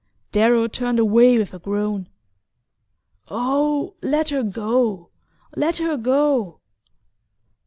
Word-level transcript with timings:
Darrow 0.31 0.67
turned 0.67 0.97
away 0.97 1.37
with 1.37 1.53
a 1.53 1.59
groan. 1.59 2.09
"Oh, 3.27 3.93
let 4.01 4.29
her 4.29 4.41
go 4.41 5.11
let 5.55 5.77
her 5.77 5.95
go." 5.95 6.59